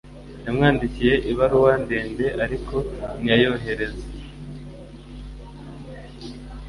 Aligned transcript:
Yamwandikiye 0.45 1.13
ibaruwa 1.31 1.71
ndende 1.83 2.25
ariko 2.43 2.75
ntiyayohereza 3.21 4.03